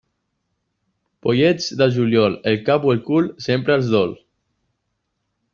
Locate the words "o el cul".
2.89-3.31